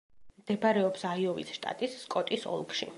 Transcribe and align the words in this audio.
მდებარეობს 0.43 1.05
აიოვის 1.11 1.55
შტატის 1.59 2.03
სკოტის 2.07 2.53
ოლქში. 2.57 2.87